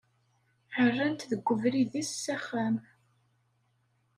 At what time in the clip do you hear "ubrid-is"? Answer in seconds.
1.53-2.09